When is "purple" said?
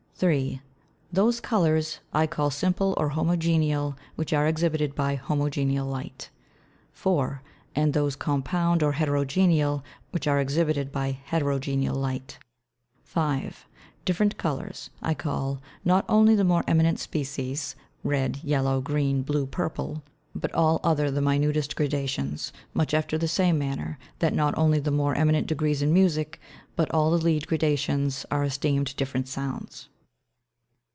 19.47-20.03